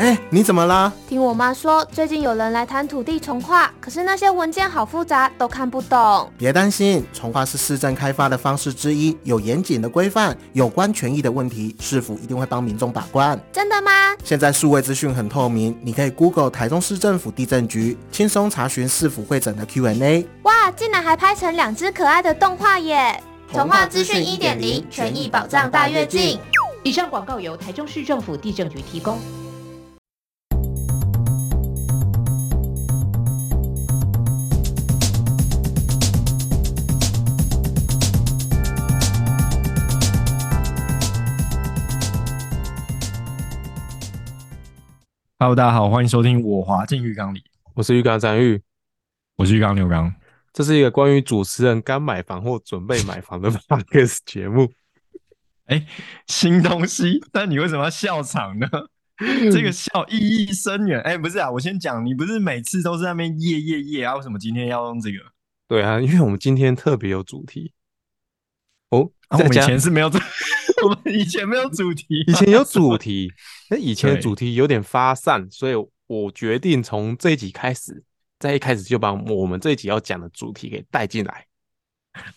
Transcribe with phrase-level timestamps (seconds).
[0.00, 0.90] 哎，你怎么啦？
[1.06, 6.32] 听我妈说，最近有人来谈土地重划，可是那些文件好复杂，都看不懂。
[6.38, 13.38] 别担心，重划是市政开发的方式之一，有严谨的规范，有关权益的问题，市府一定会帮民众把关。
[13.52, 14.16] 真的吗？
[14.24, 20.26] 现在数位资讯很透明，你可以 Google 台中市政府地震局，轻松查询市府会诊的 Q&A。
[20.44, 23.22] 哇，竟然还拍成两只可爱的动画耶！
[23.52, 26.40] 重划资讯一点零，权益保障大跃进。
[26.84, 29.18] 以上广告由台中市政府地震局提供。
[45.42, 47.42] Hello，大家好，欢迎收听我滑进浴缸里。
[47.72, 48.60] 我是浴缸张玉，
[49.36, 50.14] 我是浴缸刘刚。
[50.52, 54.70] 这是一个关于主持人刚买房或准备买房的 podcast 节目。
[55.64, 55.86] 哎，
[56.26, 58.68] 新东西，但你为什么要笑场呢？
[59.50, 61.00] 这个笑意义深远。
[61.00, 64.16] 哎，不是啊，我先讲，你不是每次都是在那边耶耶耶啊？
[64.16, 65.16] 为什么今天要用这个？
[65.66, 67.72] 对啊，因为我们今天特别有主题。
[68.90, 70.18] 哦，啊、我们以前是没有这。
[70.82, 73.30] 我们以前没有主题，以前有主题，
[73.68, 75.74] 那以前的主题有点发散，所以
[76.06, 78.02] 我决定从这一集开始，
[78.38, 81.44] 在一开始就把我们这一集要讲的主题给带进来。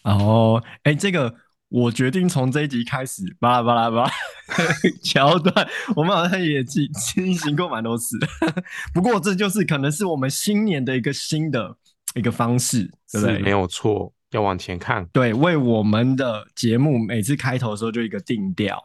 [0.01, 1.33] 哦，哎，这个
[1.69, 4.11] 我决定从这一集开始，巴拉巴拉巴拉
[5.01, 5.65] 桥段，
[5.95, 8.17] 我们好像也进进行过蛮多次。
[8.93, 11.77] 不过这就是可能是我们新年的一个新的
[12.13, 13.39] 一个方式，对不对？
[13.39, 14.13] 没有错。
[14.33, 18.81] 要往前看，对，为我们的节目每次开头的时候就一个定调，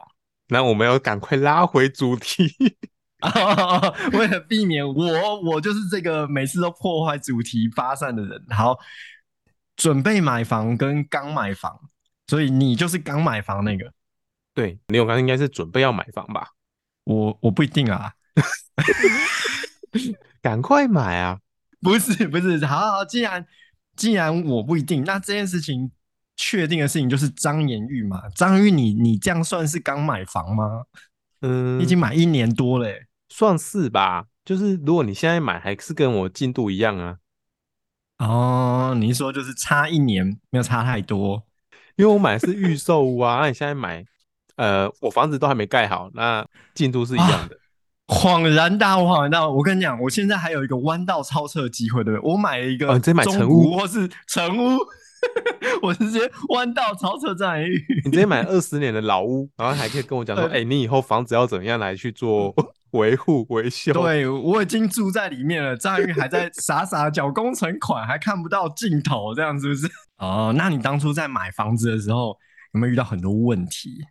[0.49, 2.55] 那我们要赶快拉回主题，
[4.13, 8.45] 为了避免我，我就是这个每次都破坏主题发散的人。
[8.51, 8.79] 好，
[9.75, 11.81] 准备买房跟刚买房，
[12.27, 13.91] 所以你就是刚买房那个，
[14.55, 16.51] 对，你我刚应该是准备要买房吧？
[17.05, 18.13] 我我不一定啊，
[20.43, 21.41] 赶快买啊！
[21.81, 23.47] 不是不是，好好好，既然。
[23.99, 25.91] 既然我不一定，那这件事情
[26.37, 28.29] 确定的事情就是张延玉嘛？
[28.37, 30.85] 张玉，你你这样算是刚买房吗？
[31.41, 32.89] 嗯，已经买一年多了，
[33.29, 34.27] 算是吧。
[34.45, 37.17] 就是如果你现在买，还是跟我进度一样啊。
[38.19, 41.45] 哦，你说就是差一年，没有差太多，
[41.97, 43.41] 因为我买的是预售屋啊。
[43.41, 44.05] 那你现在买，
[44.55, 47.57] 呃，我房子都还没盖好，那进度是一样的。
[47.57, 47.68] 啊
[48.09, 49.59] 恍然大悟，恍然大悟！
[49.59, 52.31] 我跟你讲，我现在还有一个弯道超车的机会，对不对？
[52.31, 54.79] 我买了一个，你直接买成屋或是成屋，
[55.83, 58.03] 我直接弯道超车张延玉。
[58.07, 62.55] 你直接买二十年的老屋，然后还可以跟我讲说， 哎、欸，你以后房子要怎么样来去做
[62.93, 63.93] 维护维修？
[63.93, 69.87] 对，我已经住在里面了，张延玉还在傻傻缴工程款，还看不到尽头，这样是不是？
[70.17, 72.35] 哦，那你当初在买房子的时候，
[72.73, 74.03] 有没有遇到很多问题？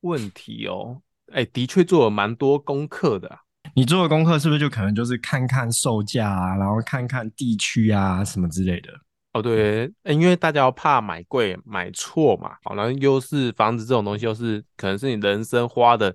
[0.00, 1.02] 问题哦。
[1.32, 3.38] 哎、欸，的确做了蛮多功课的、啊。
[3.74, 8.88] 你做的功课是不是就可能就是看看售价啊，然后看看地区啊什么之类的？
[9.32, 16.12] 哦，对，欸、因为大家要怕买贵买错嘛，好，然后又是房子这种东西，又是可能是你人生花的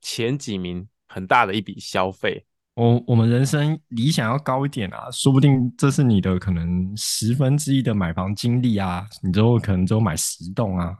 [0.00, 2.46] 前几名很大的一笔消费。
[2.74, 10.96] 我我们人生理想要高一点啊，说不定这是你的可能十分之一的买房经历啊，你之后可能只有买十栋啊。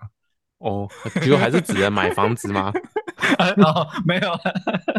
[0.58, 0.88] 哦，
[1.20, 2.72] 结果还是只能买房子吗？
[3.58, 4.30] 哦，没有。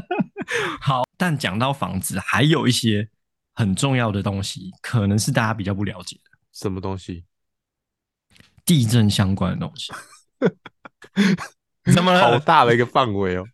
[0.80, 3.10] 好，但讲到房子，还有一些
[3.54, 6.32] 很重要的东西，可能是大家比较不了解的。
[6.54, 7.26] 什么东西？
[8.64, 9.92] 地震相关的东西。
[11.94, 12.20] 怎么了？
[12.20, 13.46] 好大的一个范围哦。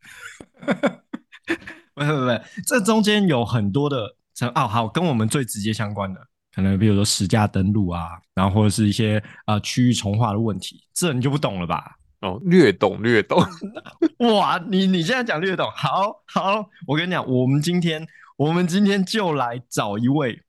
[1.94, 4.16] 不不不，这中间有很多的，
[4.56, 6.28] 哦，好，跟我们最直接相关的。
[6.54, 11.98] 可能比如说实价登录啊，然后或者是一些啊区域重划的问题，这你就不懂了吧？
[12.22, 13.42] 哦，略懂略懂。
[14.20, 18.06] 哇，你你现在讲略懂，好好，我跟你讲，我们今天
[18.38, 20.40] 我们今天就来找一位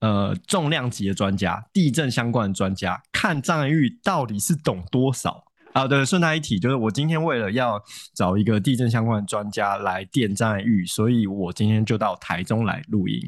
[0.00, 5.44] 呃重量级的专家，地震相关的专家，看张延玉到底是懂多少
[5.74, 5.86] 啊？
[5.86, 7.82] 对，顺带一提，就是我今天为了要
[8.14, 13.20] 找一个地震相关的专家来电张延玉，所以我今天就到台中来录音。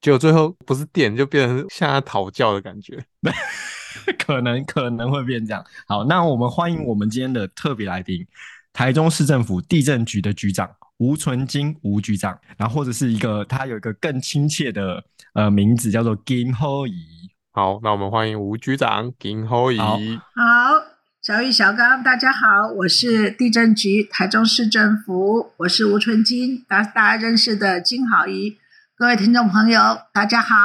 [0.00, 3.04] 结果最后不是电，就变成向他讨教的感觉，
[4.24, 5.64] 可能可能会变这样。
[5.86, 8.24] 好，那我们欢迎我们今天的特别来宾，
[8.72, 15.02] 台中市政府地震局的局长吴纯金吴局长，然后或者是一个他有一个更亲切的
[15.34, 16.92] 呃名字叫做金浩仪。
[17.50, 19.78] 好，那我们欢迎吴局长金浩仪。
[19.78, 19.98] 好，
[21.20, 28.58] 小玉小刚，大家好，我是地震局台中市政府，我是吴纯金，大大家认识的金浩仪。
[28.98, 29.80] 各位听众朋友，
[30.12, 30.56] 大家好。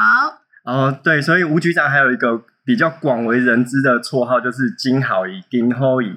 [0.63, 6.11] 哦，对，所以吴局长还有一个比较广为人知的绰号，就是金好乙，金厚仪，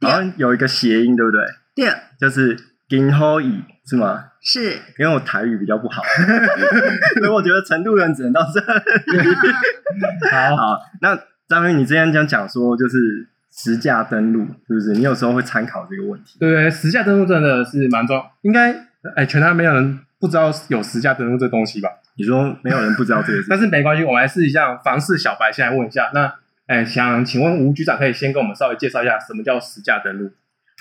[0.00, 1.40] 好像有一个谐音，对不对？
[1.74, 2.56] 对，就是
[2.88, 4.26] 金厚仪，是吗？
[4.40, 6.04] 是，因为我台语比较不好，
[7.18, 8.60] 所以我觉得程度人只能到这
[10.30, 10.54] 好。
[10.56, 14.92] 好，那张宇，你之前讲讲说就是实价登录，是不是？
[14.92, 16.38] 你有时候会参考这个问题。
[16.38, 18.72] 对对，实价登录真的是蛮重要，应该
[19.16, 21.88] 哎，全台没有人不知道有实价登录这东西吧？
[22.16, 26.10] 你说没有人不知道这个事，但是没关系，我们来试一下房市小白，先来问一下。
[26.14, 26.34] 那
[26.66, 30.32] 哎，想请问吴局长，可以先跟我们稍微介绍一下什么叫实价登录？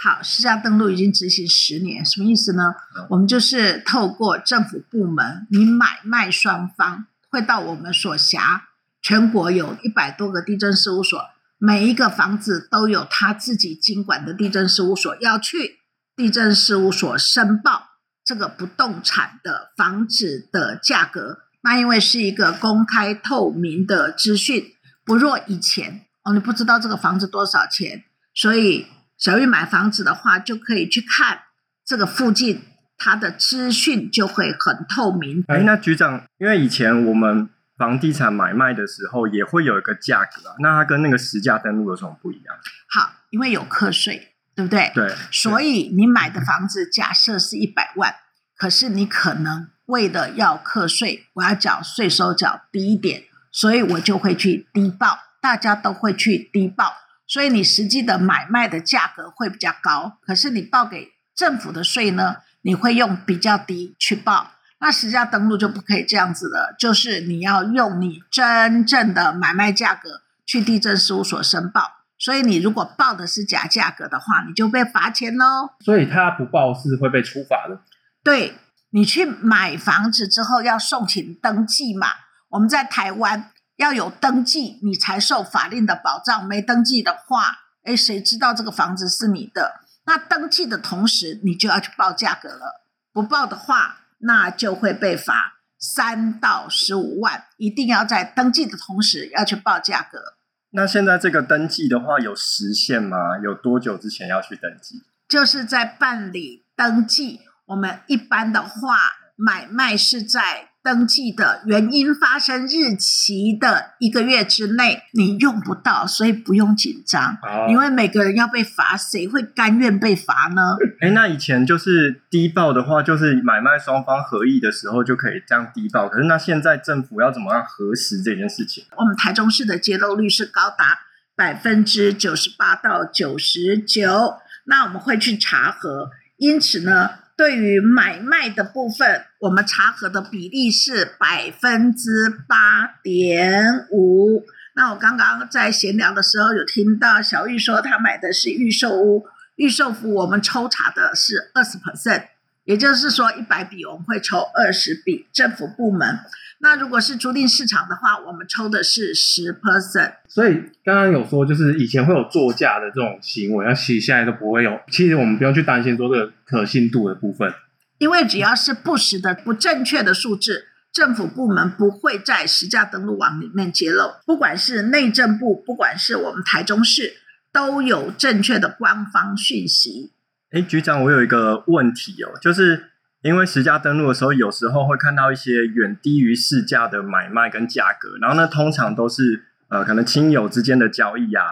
[0.02, 2.74] 好，实价登录已经执行十年，什么意思呢？
[2.98, 8.64] 嗯、我们就是透过政府部门，你买卖双方会到我们所辖，
[9.02, 11.20] 全国有一百多个地震事务所，
[11.58, 15.80] 每一个房子都有他自己经管的地震事务所，要去
[16.16, 17.90] 地震事务所申报
[18.25, 21.44] 这个不动产的房子的价格。
[21.62, 24.74] 那因为是一个公开透明的资讯，
[25.06, 28.88] 不若以前哦，你不知道这个房子多少钱，所以。
[29.18, 31.44] 小玉买房子的话，就可以去看
[31.86, 32.63] 这个附近，
[32.98, 35.42] 它的资讯就会很透明。
[35.48, 42.57] 哎，那局长，因为以前我们房地产买卖的时候也会有一个价格啊，那它跟那个实价登录有什么不一样？
[42.89, 44.92] 好，因为有课税，对不对？
[44.96, 45.13] 对。
[45.31, 48.16] 所以你买的房子假设是一百万，
[48.56, 56.94] 可是你可能为了要课税，我要缴税收缴低一点，所以我就会去低报，大家都会去低报。
[57.28, 64.52] 所以你实际的买卖的价格会比较高，可是你报给政府的税呢，你会用比较低去报。
[64.80, 71.94] 那实价登录就不可以这样子了，就是你要用你真正的买卖价格去地政事务所申报。
[72.25, 75.69] 所以你如果报的是假价格的话，你就被罚钱喽。
[75.81, 77.80] 所以他不报是会被处罚的。
[78.24, 78.57] 对，
[78.89, 82.07] 你去买房子之后要送请登记嘛，
[82.50, 83.51] 我们在台湾。
[83.75, 86.44] 要有登记，你才受法令的保障。
[86.48, 89.81] 没登记的话，哎，谁知道这个房子是你的？
[90.06, 92.86] 那登记的同时，你就要去报价格了。
[93.12, 97.44] 不报的话，那就会被罚三到十五万。
[97.57, 100.35] 一定要在登记的同时要去报价格。
[100.75, 103.18] 那现在这个登记的话，有时限吗？
[103.42, 105.01] 有多久之前要去登记？
[105.27, 107.39] 就是在办理登记。
[107.68, 108.98] 我们一般的话，
[109.36, 110.75] 买卖是在。
[110.86, 117.32] 登记的原因发生日期的一个月之内，你用不到，所以不用紧张。
[117.42, 120.62] 哦、因为每个人要被罚，谁会甘愿被罚呢？
[121.02, 126.08] 诶，那以前就是低报的话，就是买卖双方合意的时候就可以这样低报。
[126.08, 128.86] 可是那现在政府要怎么样核实这件事情？
[128.96, 131.00] 我们台中市的揭露率是高达
[131.36, 134.36] 百分之九十八到九十九，
[134.66, 137.25] 那我们会去查核，因此呢。
[137.38, 144.46] 对于买卖的部分，我们查核的比例是百分之八点五。
[144.76, 152.28] 那我刚刚在闲聊的时候有听到小玉说，她买的是预售屋，预售屋我们抽查的是二十 percent，
[152.64, 156.20] 也就是说一百笔我们会抽二十笔政府部门。
[156.66, 160.16] 那如果是租赁市场的话，我们抽的是十 percent。
[160.28, 164.72] 所以刚刚有说，就是以前会有作价的这种行为，那其实现在都不会有。
[164.90, 167.54] 其实我们不用去担心说这个可信度的部分，
[168.00, 174.16] 因为只要是不实的、不正确的数字，政府部门不会在实价登录网里面揭露。
[174.26, 177.18] 不管是内政部，不管是我们台中市，
[177.54, 180.14] 都有正确的官方讯息。
[180.50, 182.90] 哎，局长，我有一个问题哦，就是。
[183.25, 191.44] 因为实价登录的时候，有时候会看到一些远低于市价的买卖跟价格，然后呢，通常都是呃，可能亲友之间的交易啊。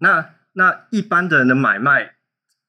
[0.00, 2.12] 那那一般的人的买卖，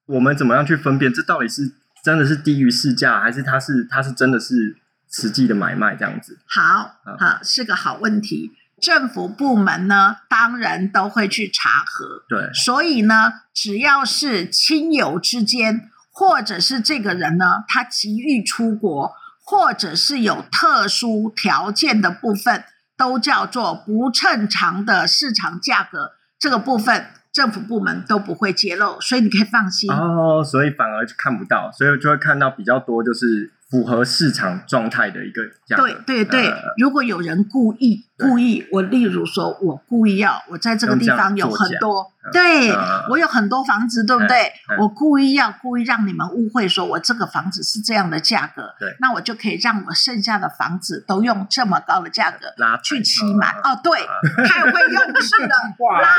[0.06, 1.74] 我们怎么样去分辨这到底是
[2.06, 4.78] 真的是低于市价，还是它是它是真的是
[5.12, 6.40] 实际的买卖这样子？
[6.48, 8.54] 好，好，是个好问题。
[8.80, 12.24] 政府部门呢，当然都会去查核。
[12.30, 15.90] 对，所以呢，只要是亲友之间。
[16.14, 19.12] 或者是这个人呢，他急于出国，
[19.44, 22.64] 或者是有特殊条件的部分，
[22.96, 26.12] 都叫做不正常的市场价格。
[26.40, 29.92] 这个部分政府部门都不会揭露，所以你可以放心。
[29.92, 33.52] 哦，所以反而就看不到，所以就会看到比较多，就是。
[33.74, 35.88] 符合市场状态的一个价格。
[35.88, 44.52] 对对对，呃、如果有人故意故意，我例如说，我故意要我在这个地方有很多，对、呃、我有很多房子，对不对？
[44.70, 52.48] 呃、我故意要故意让你们误会，说我这个房子是这样的价格，那我就可以让我剩下的房子都用这么高的价格
[52.84, 53.56] 去期满。
[53.64, 55.56] 哦，对，呃、太会用字了，
[56.02, 56.10] 拉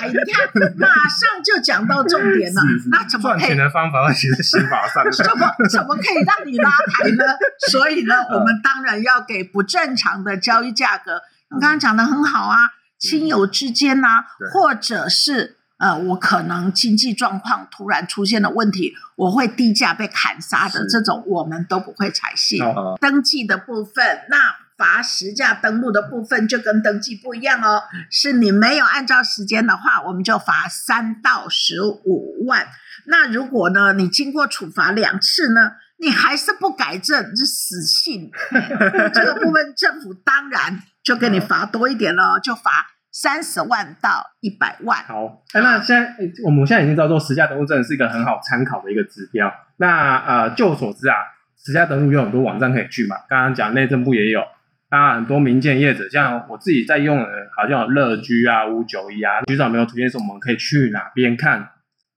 [0.00, 2.62] 抬，你看，马上就讲到重点了。
[2.62, 3.30] 是是那怎么？
[3.30, 5.04] 赚钱的方法会写在刑法上。
[5.10, 7.08] 怎么怎么可以让你拉抬？
[7.10, 7.24] 呢，
[7.70, 11.22] 所以呢，我们当然要给不正常的交易价格。
[11.54, 12.58] 你刚刚讲的很好啊，
[12.98, 22.60] 亲友之间呐、啊，或者是呃，我可能经济状况突然出现了问题，我会低价被砍杀的这种，我们都不会采信。
[23.00, 32.68] 登记的部分，那罚实价登录的部分就跟登记不一样哦，是你没有按照时间的话，我们就罚三到十五万。
[33.06, 38.30] 那如果呢，你经过处罚两次呢，你还是不改正，是死信。
[39.12, 42.70] 这个部分政府当然就给你罚多一点了，就罚
[43.12, 45.04] 三十万到一百万。
[45.04, 49.52] 好，那现在我们现在已经知道说实价登录真的是一个很好参考的一个指标。
[49.76, 51.16] 那呃，就我所知啊，
[51.62, 54.42] 实价登录有很多网站可以去嘛，刚刚讲内政部也有，
[54.90, 61.70] 那很多民间业者，像我自己在用的，好像有乐居啊、五九一啊，局长没有推荐说我们可以去哪边看？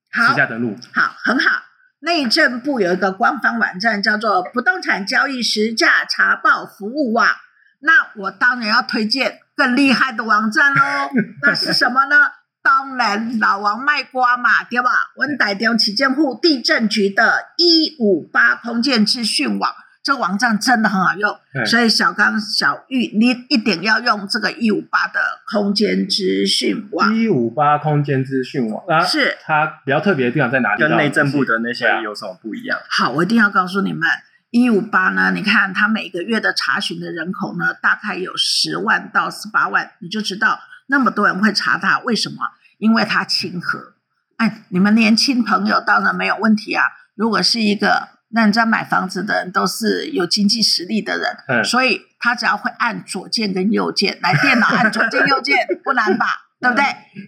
[0.09, 1.63] 实价登录好，很好。
[1.99, 7.27] 内政部有一个官方网站，叫做不动产交易实价查报服务网。
[7.79, 10.81] 那我当然要推荐更厉害的网站喽。
[11.41, 12.15] 那是什么呢？
[12.63, 14.89] 当然老王卖瓜嘛，对吧？
[15.15, 19.73] 温台中旗舰户地震局的一五八空间资讯网。
[20.03, 25.19] 这个网站真的很好用，所以小刚、小玉，你一定要用这个一五八的
[25.51, 27.13] 空间资讯网。
[27.13, 30.79] 一五八空间资讯网，啊，是它比较特别的地方在哪里？
[30.79, 32.79] 跟内政部的那些有什么不一样？
[32.89, 34.07] 好，我一定要告诉你们，
[34.61, 42.37] 一五八呢，你看它每个月的查询的人口呢，大概有十万到十八万，你就知道那么多人会查它，为什么？
[42.77, 43.93] 因为它亲和。
[44.37, 46.83] 哎，你们年轻朋友当然没有问题啊，
[47.15, 48.17] 如果是一个。
[48.29, 56.25] 那你在买房子的人都是有经济实力的人，嗯、所以他只要会按左键跟右键，来电脑按左键右键 不难吧？
[56.59, 56.83] 对不对？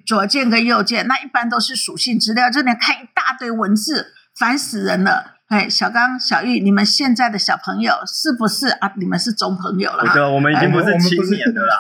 [0.05, 4.07] 左键跟右键，那一般都是属性资料，这里看一大堆文字，
[4.39, 5.35] 烦死人了。
[5.49, 8.93] 哎，小刚、小玉，你们现在的小朋友是不是啊？
[8.97, 10.13] 你们是中朋友了？
[10.13, 11.75] 对，我们已经不是青年的 了。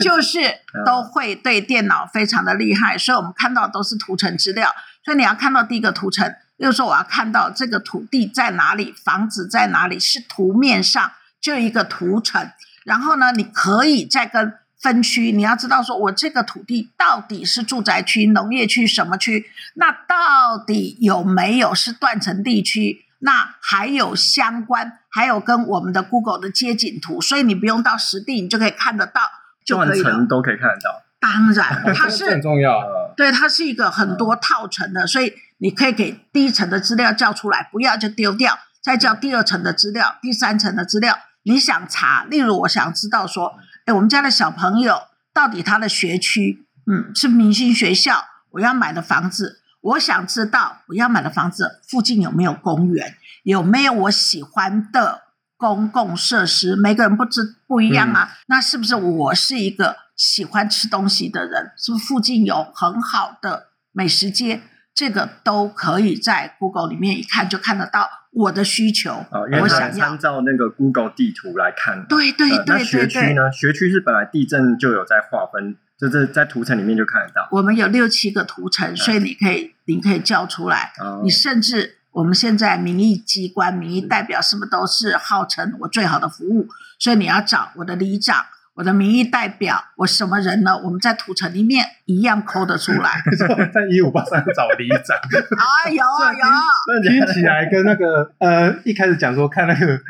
[0.00, 0.38] 就是
[0.84, 4.70] 都会对电脑非常的厉害，所以我们看到都是图层资料，
[5.04, 6.32] 所以你要看到第一个图层。
[6.58, 12.50] 就是说，我要看到这个土地在哪里，房子在哪里，是图面上就一个图层。
[12.84, 19.46] 然后呢，你可以再跟分区，你要知道说，我这个土地到底是住宅区、农业区什么区？
[19.76, 23.04] 那到底有没有是断层地区？
[23.20, 29.22] 那还有相关，还有跟我们的 Google 的街景图，所以你不用到实地，你就可以看得到，
[29.64, 30.02] 就可以了。
[30.02, 31.02] 断层都可以看得到。
[31.20, 32.82] 当然， 它是很重要。
[33.16, 35.32] 对，它是一个很多套层的，所以。
[35.62, 41.16] 你可以给第一层的资料叫出来，不要就丢掉，再叫第二层的资料、第三层的资料。
[41.44, 55.22] 你想查，例如我想知道说，哎，我们家的小朋友到底他的学区，嗯，是明星学校，我要买的房子，我想知道我要买的房子附近有没有公园，有没有我喜欢的
[55.56, 56.76] 公共设施？
[56.76, 61.72] 每个人不知不一样啊，嗯、那是不是我是一个喜欢吃东西的人？
[61.76, 64.62] 是不是附近有很好的美食街？
[64.94, 72.04] 这个都可以在 Google 里面一看就看得到我的需求，哦、我想要参照那个 Google 地图来看。
[72.08, 72.64] 对对对对对。
[72.66, 73.52] 那学区呢？
[73.52, 77.46] 学区是本来地震就有在划分，就是在图层里面就看得到。
[77.52, 80.92] 我们有六七个图层，所以你可以你可以叫出来。
[80.98, 86.68] 哦、你甚至我们现在民意机关、民意代表是不是都是号称我最好的服务？
[86.98, 88.46] 所以你要找我的里长。
[88.74, 90.76] 我的民意代表，我什么人呢？
[90.82, 93.22] 我们在土城里面一样抠得出来。
[93.72, 97.02] 在一五八三找里长 啊，有啊有。
[97.02, 100.00] 听起来跟那个呃一开始讲说看那个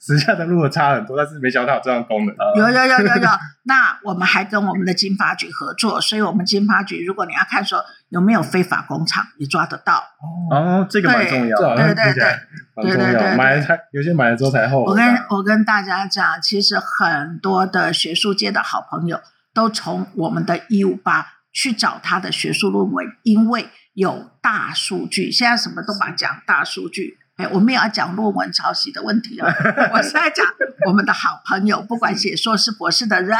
[0.00, 2.34] 实价登录的差很多，但是没想到有这样功能。
[2.56, 3.28] 有有有有有。
[3.66, 10.04] 那我们还跟我们的经发局合作，所以我们经发局，如果你要看说有没有非法工厂，也抓得到。
[10.50, 11.56] 哦，这个蛮重要。
[11.74, 12.38] 对对对对。
[12.76, 14.90] 对对对，买了才有些买了之后才后悔。
[14.90, 19.18] 我跟我跟大家讲，其实很多的学术界的好朋友
[19.54, 25.32] 都从我们的一五八去找他的学术论文，因为有大数据。
[25.32, 29.46] 现在什么都把讲大数据，哎，我们也要讲论文抄袭的问题了。
[29.92, 30.46] 我是在讲
[30.86, 33.36] 我们的好朋友，不管写硕士博士的人，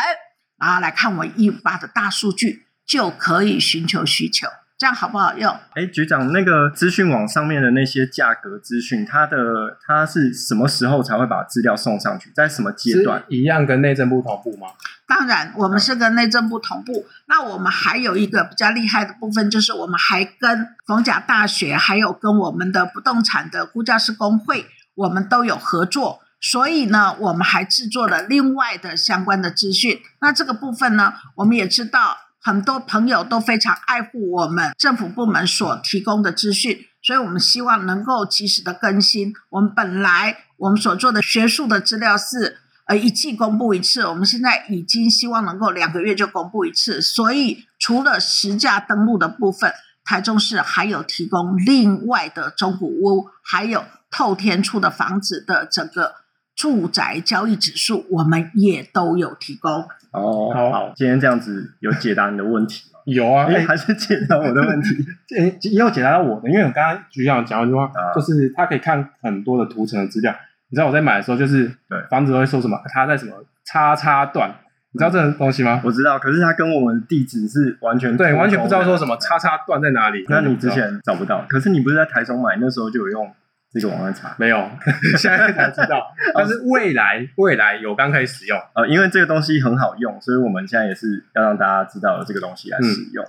[0.58, 4.46] 然后来看我一五八的大数据，就可以寻求需求。
[4.78, 5.50] 这样好不好用？
[5.72, 12.30] 哎，局长，那个资讯网上面的那些价格资讯，它的它是什么时候才会把资料送上去？
[12.34, 13.24] 在什么阶段？
[13.28, 14.68] 一样跟内政部同步吗？
[15.06, 17.06] 当然，我们是跟内政部同步。
[17.26, 26.20] 那我们还有一个比较厉害的部分，就是我们还跟逢甲大学，还有跟我们的不动产的估价师工会，我们都有合作。
[26.40, 30.00] 所以呢，我们还制作了另外的相关的资讯。
[30.20, 32.18] 那这个部分呢，我们也知道。
[32.38, 39.34] 很多朋友都非常爱护我们政府部门所提供的资讯，所以我们希望能够及时的更新。
[39.50, 47.00] 我们本来我们所做的学术的资料是呃一季公布一次，我们现在已经希望能够两个月就公布一次。
[47.00, 49.72] 所以除了实价登录的部分，
[50.04, 56.14] 台中市还有提供另外的中古屋，还有透天厝的房子的整个
[56.54, 59.88] 住宅交易指数，我们也都有提供。
[60.12, 63.00] 哦，好，今天这样子有解答你的问题吗？
[63.04, 64.88] 有啊，哎，还是解答我的问题？
[65.36, 70.34] 哎，也有解答到我的，因为我刚刚局长讲一句话，啊、就是他可以看很多的图层的资料。
[70.70, 73.32] 你知道我在买的时候，就是对房子都会说什么，它在什么
[73.64, 74.50] 叉叉段，
[74.92, 75.80] 你知道这个东西吗？
[75.84, 80.24] 我知道，可是它跟我们地址是完全对，完全不知道说什么叉叉段在哪里。
[80.28, 83.34] 那你之前找不到，可是你不是在台中买，那时候就有用。
[83.68, 84.70] 这个网站查没有，
[85.18, 86.06] 现在才知道。
[86.34, 93.24] 但是未来未来有刚可以使用，呃，因为这个东西很好用，所以我们现在也是要让大家知道这个东西来使用。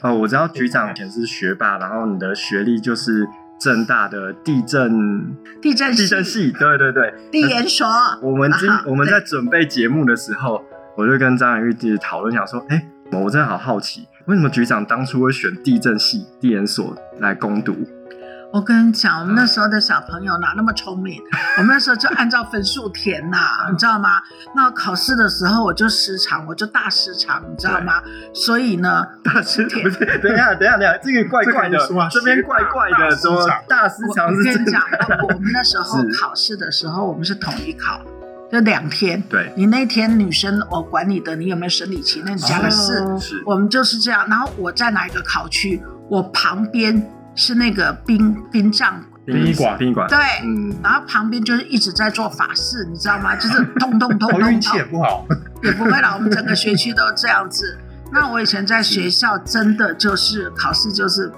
[0.00, 3.28] 哦、我知道局长以前是学霸，然后你的学历就是
[3.60, 7.86] 政大的地震地震地震系，对对对，地研所。
[8.22, 10.64] 我们今我们在准备节目的时候，
[10.96, 14.08] 我就跟张雅玉弟讨论，想说，哎，我真的好好奇。
[14.26, 17.76] 为什么局长当初会选地震系地研所来攻读？
[18.52, 21.22] 我跟你讲，我们那时候的小朋友哪那么聪明？
[21.58, 23.38] 我们那时候就按照分数填呐，
[23.70, 24.08] 你知道吗？
[24.56, 28.02] 那考试的时候我就失常，我就大失常，你知道吗？
[28.34, 29.98] 所以呢，大失常不是？
[30.18, 31.78] 等一下，等一下，等一下，这个怪怪的，
[32.10, 34.26] 这边怪怪的，什么大失常？
[34.26, 34.82] 我跟你讲，
[35.22, 38.00] 我们那时候 考试的时候，我们是统一考。
[38.50, 42.20] 就两天，对，你那天女生我管你的，你有没有生理期？
[42.26, 44.26] 那你加个四，是，我们就是这样。
[44.28, 45.80] 然后我在哪一个考区？
[46.08, 47.00] 我旁边
[47.40, 49.02] 是那个殡殡葬。
[49.26, 53.36] 殡仪馆，殡仪馆，对，嗯，然后旁边就是一直在做法事，你知道吗？
[53.40, 54.50] 就是咚咚咚咚咚。
[54.50, 55.24] 运气也不好，
[55.62, 57.78] 也不会啦，我们整个学区都这样子。
[58.12, 61.30] 那我以前在学校真的就是考试就是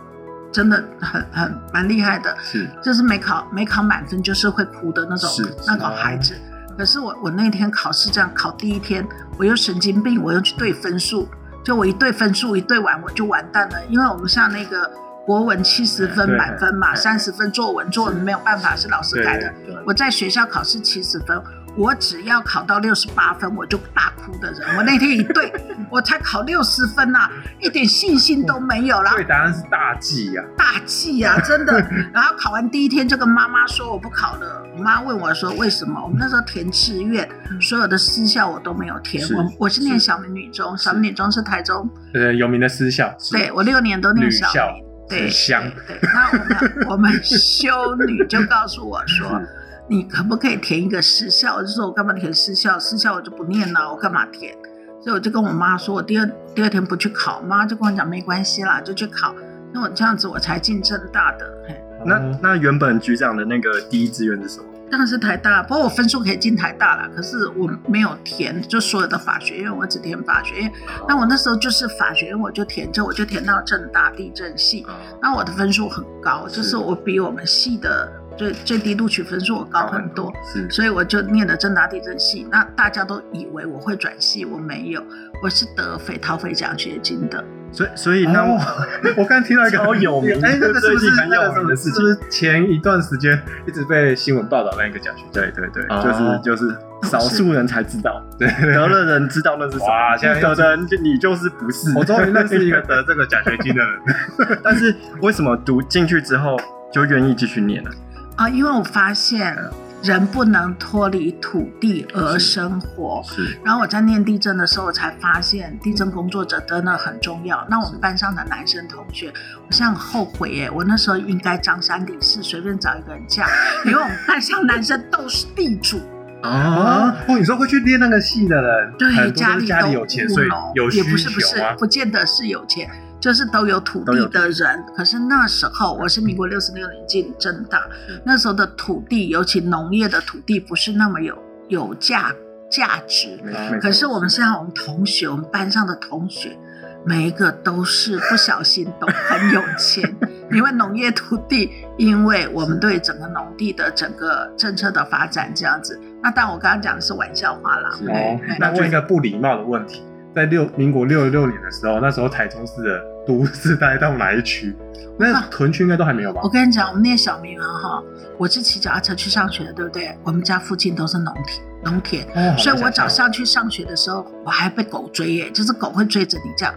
[0.50, 5.30] 真的很很蛮厉害的，是，就是没考没考满分就是会哭的那种
[5.66, 6.35] 那种孩子。
[6.78, 9.06] 可是我我那天考试这样考第一天，
[9.37, 11.28] 我又神经病，我又去对分数，
[11.62, 14.90] 就我一对分数一对完我就完蛋了，因为我们像那个
[15.26, 19.52] 国文七十分满分嘛，三十分作文作文没有办法是老师改的，
[19.86, 21.40] 我在学校考试七十分。
[21.74, 24.61] 我只要考到六十八分，我就大哭的人。
[24.76, 25.50] 我那天一对，
[25.90, 27.30] 我才考六十分呐、啊，
[27.61, 29.12] 一点信心都没有啦。
[29.14, 31.80] 对，答案是大忌呀、啊，大忌呀、啊， 真的。
[32.12, 34.62] 然后考完第一天就跟妈妈说我不考了。
[34.76, 35.98] 我妈问我说为什么？
[36.02, 37.26] 我们那时候填志愿，
[37.58, 39.26] 所有的私校我都没有填。
[39.35, 43.11] 我我是念小明女中，小明女中是台中呃有名的私校。
[43.30, 44.91] 对，我六年都念小明。
[45.29, 45.62] 香。
[45.87, 49.40] 对，那我们我们修女就告诉我说。
[49.88, 51.57] 你可不可以填一个私校？
[51.57, 52.79] 我就说我干嘛填私校？
[52.79, 54.57] 私校我就不念了，我干嘛填？
[55.03, 57.42] 所以我就跟我妈说，我第二第二天不去考。
[57.42, 59.35] 妈就跟我讲没关系啦，就去考。
[59.75, 61.53] 那我这样子我才进政大的。
[61.68, 64.66] 嘿，那那原本局长的那个第一志愿是什么？
[64.92, 70.72] 当然是台大，不过我分数可以进台大了，可是我没有填，就所有的法学院我只填法学院。
[71.09, 74.85] 那我那时候就是法学院，我就填，就我就填到政大地震系。
[75.22, 78.07] 那我的分数很高，就是我比我们系的。
[78.35, 82.46] 最最低录取分数我高很多，是，所以我就念了政大地震系。
[82.50, 85.02] 那大家都以为我会转系，我没有，
[85.42, 87.44] 我是得匪陶匪奖学金的。
[87.72, 88.62] 所以所以那我、哦、
[89.16, 91.94] 我刚听到一个超有名，哎，那个是不是很有名的事情？
[91.94, 95.32] 是不是前一段时间一直被新闻报道那一个奖学金？
[95.32, 96.76] 对对对，哦、就是就是
[97.08, 99.87] 少数人才知道， 对，得了人知道那是什么。
[99.87, 101.96] 哇，现在得的人就你就是不是？
[101.96, 104.58] 我终于认识一个 得这个奖学金的人。
[104.62, 106.56] 但是为什么读进去之后
[106.92, 107.90] 就愿意继续念呢？
[108.37, 109.56] 啊，因为我发现
[110.02, 113.22] 人不能脱离土地而生活。
[113.24, 113.46] 是。
[113.46, 113.58] 是。
[113.64, 117.66] 然后我在念地震的时候，我才发现地震工作者真的很重要。
[117.70, 119.32] 那我们班上的男生同学，
[119.66, 123.46] 我现在很后悔耶，我那时候应该张三李四随便找一个人嫁，
[123.86, 125.98] 因为我们班上男生都是地主。
[126.42, 127.14] 啊。
[127.28, 131.08] 哦，你说会去念那个戏的人，对，家里家里有钱，所以有需求吗？
[131.08, 132.90] 也不是不是，不见得是有钱。
[133.22, 137.87] 就是都有土地的人，可是那时候我是民国六十六年进政大，
[138.24, 142.32] 那时候的土地，尤其农业的土地，不是那么有有价
[142.68, 143.38] 价值。
[143.80, 146.58] 可是我们现在我们同学，我们班上的同学，
[147.06, 150.12] 每一个都是不小心都很有钱，
[150.50, 155.96] 因为农业土地，因为我们对整个农地的整个政策的发展这样子。
[156.20, 157.90] 那但我刚刚讲的是玩笑话啦。
[158.08, 160.02] 哦，那问一个不礼貌的问题，
[160.35, 163.12] 在六民国六十六年的时候，那时候台中市的。
[163.26, 164.74] 都市带到哪一区？
[165.18, 166.40] 那屯区应该都还没有吧？
[166.42, 168.02] 我跟你讲，我们念小民啊，哈，
[168.38, 170.16] 我是骑脚踏车去上学的，对不对？
[170.24, 176.74] 我们家附近都是农田，农田，哦、所以我早上去上学的时候，我还被狗追耶，就是狗会追着你这样，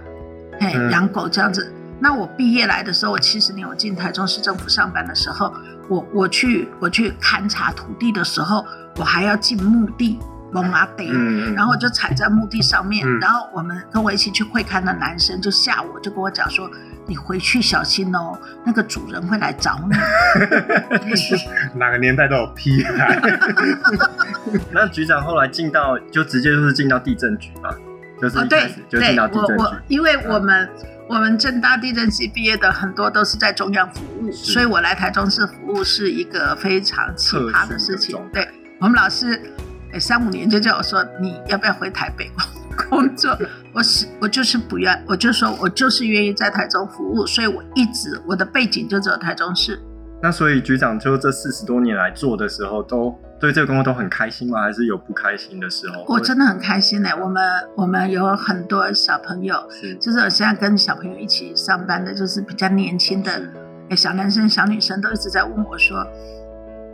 [0.59, 1.71] 嘿，养狗这样子。
[1.97, 5.51] 那我毕业来的时候，我七十年我进台中市政府上班的时候，
[5.87, 8.63] 我我去我去勘察土地的时候，
[8.97, 10.19] 我还要进墓地
[10.55, 16.69] 蒙阿德，嗯然后我就踩在墓地上面，嗯然后我们跟我一起去会勘的男生就吓我，就跟我讲说，
[17.05, 19.97] 你回去小心哦，那个主人会来找你。
[21.77, 23.19] 哪个年代都有屁孩。
[24.71, 27.69] 那局长后来进到就直接就是进到地震局嘛，
[28.21, 29.75] 就是哦，对一开始就对，进到地震局我我。
[29.89, 30.69] 因为我们
[31.09, 38.17] 我们正大地震系毕业的很多都是在中央服务，所以我来台中市服务是一个非常奇葩的事情。
[38.31, 38.47] 对
[38.79, 39.41] 我们老师，诶
[39.99, 42.29] 三五年就叫我说你要不要回台北
[42.89, 43.37] 工作？
[43.73, 49.79] 我是我就是不愿，我就说我就是愿意在台中服务，所以我一直我的背景就只有台中市。
[50.21, 54.61] 那所以局长就这四十多年来做的时候，都对这个工作都很开心吗？
[54.61, 56.03] 还是有不开心的时候？
[56.07, 57.43] 我真的很开心呢、我们
[57.75, 63.31] 我们有很多小朋友，是就是我现在跟小朋友一起上班的，就是比较年轻的，
[63.89, 65.97] 哎，小男生、小女生都一直在问我说：“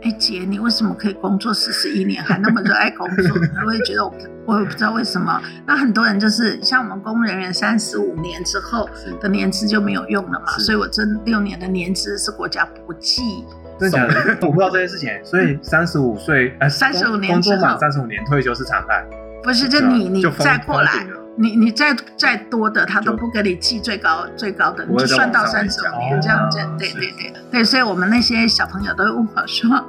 [0.02, 3.36] 哎，姐，你为什么可以工作四十一年，还那么热爱工作？”
[3.66, 4.12] 我也觉得我
[4.46, 5.40] 我也不知道为什么。
[5.66, 8.88] 那很多人就是像我们公务人员，三十五年之后
[9.20, 13.44] 的年资就没有用了嘛，所以我这六年的年资是国家不计。
[13.78, 14.38] 真的假的？
[14.42, 19.04] 我不知道这件事情，所以三十五岁，呃，35工年工作之后满三十五年退休是常态。
[19.42, 20.90] 不是，就你你再过来
[21.36, 26.76] 你你再再多的，他都不给你记最高最高的，你就算到三十五年这样子哦。
[26.78, 29.84] 对对对对，所以我们那些小朋友都会问我说。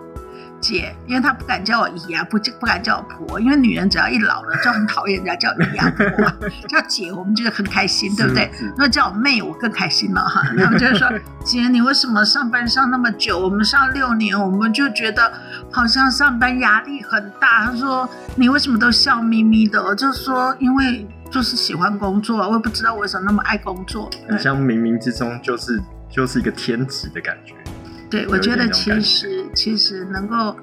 [0.63, 6.34] 姐，因为他不敢叫我姨啊，不不敢叫我婆，因为女人只要一老了就很讨厌人家叫姨啊婆啊，
[6.69, 8.49] 叫姐我们觉得很开心，对不对？
[8.58, 10.41] 是如果叫我妹，我更开心了哈。
[10.58, 11.12] 他们就是说，
[11.43, 13.38] 姐，你为什么上班上那么久？
[13.38, 15.34] 我们上六年，我们就觉得
[15.69, 17.65] 好像上班压力很大。
[17.65, 19.84] 他说，你为什么都笑眯眯的？
[19.84, 24.08] 我就说，因为就是喜欢工作，我也不知道为什么那么爱工作。
[24.30, 27.56] 很像冥冥之中就是就是一个天职的感觉。
[28.08, 30.56] 对，我觉得其实其实能够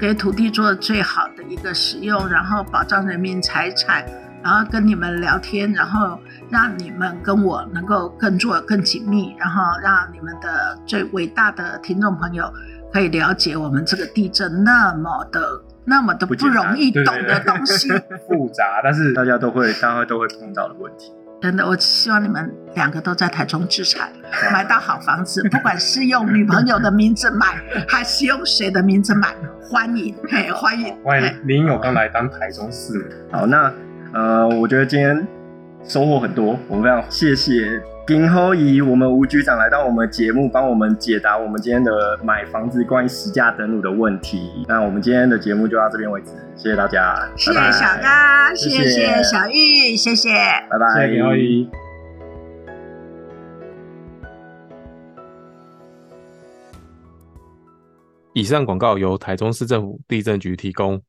[0.00, 4.02] 给土地做最好的一个使用，然后保障人民财产，
[4.42, 12.50] 然后跟你们聊天，然后让你们跟我能够更做更紧密，然后让你们的最伟大的听众朋友
[12.90, 17.88] 可以了解我们这个地震那么的那么的不容易懂对对对的东西。
[18.28, 21.12] 复杂，但是大家都会，大家都会碰到的问题。
[21.42, 24.10] 真的，我希望你们两个都在台中置产，
[24.50, 33.06] 买到好房子， 不管是用女朋友的名字买，还是用谁的名字买，欢迎， 嘿，欢迎，欢迎林友刚来当台中市民。
[33.30, 33.70] 好，那
[34.14, 35.26] 呃，我觉得今天
[35.86, 44.62] 收获很多，我们非常谢谢丁后以，我们吴局长来到我们节目，帮我们解答我们今天的买房子关于实价登录的问题。
[44.68, 50.28] 那我们今天的节目就到这边为止，谢谢大家，谢谢小刚，谢谢小玉，谢谢。
[50.68, 51.66] 拜拜，谢谢林后怡。
[58.34, 61.00] 以上广告由台中市政府地震局提供。